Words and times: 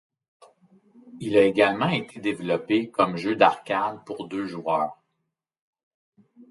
Il 1.19 1.37
a 1.37 1.43
également 1.43 1.87
été 1.89 2.19
développé 2.19 2.89
comme 2.89 3.17
jeu 3.17 3.35
d'arcade 3.35 4.03
pour 4.03 4.27
deux 4.27 4.47
joueurs. 4.47 4.97